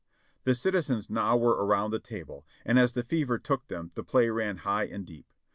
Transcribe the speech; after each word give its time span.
The 0.45 0.55
citizens 0.55 1.11
now 1.11 1.37
were 1.37 1.63
around 1.63 1.91
the 1.91 1.99
table, 1.99 2.43
and 2.65 2.79
as 2.79 2.93
the 2.93 3.03
fever 3.03 3.37
took 3.37 3.67
them 3.67 3.91
the 3.93 4.01
play 4.03 4.29
ran 4.31 4.57
high 4.65 4.85
and 4.85 5.05
deep. 5.05 5.27